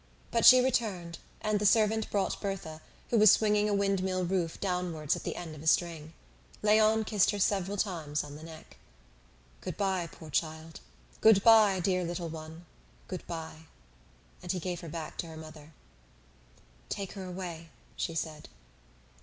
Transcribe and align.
But 0.31 0.45
she 0.47 0.61
returned, 0.61 1.19
and 1.41 1.59
the 1.59 1.65
servant 1.67 2.09
brought 2.09 2.41
Berthe, 2.41 2.81
who 3.11 3.19
was 3.19 3.31
swinging 3.31 3.69
a 3.69 3.73
windmill 3.75 4.25
roof 4.25 4.59
downwards 4.59 5.15
at 5.15 5.21
the 5.21 5.35
end 5.35 5.53
of 5.53 5.61
a 5.61 5.67
string. 5.67 6.13
Léon 6.63 7.05
kissed 7.05 7.29
her 7.29 7.37
several 7.37 7.77
times 7.77 8.23
on 8.23 8.35
the 8.35 8.41
neck. 8.41 8.77
"Good 9.61 9.77
bye, 9.77 10.09
poor 10.11 10.31
child! 10.31 10.79
good 11.19 11.43
bye, 11.43 11.79
dear 11.81 12.03
little 12.03 12.29
one! 12.29 12.65
good 13.07 13.27
bye!" 13.27 13.67
And 14.41 14.51
he 14.51 14.59
gave 14.59 14.79
her 14.79 14.89
back 14.89 15.19
to 15.19 15.27
her 15.27 15.37
mother. 15.37 15.71
"Take 16.89 17.11
her 17.11 17.25
away," 17.25 17.69
she 17.95 18.15
said. 18.15 18.49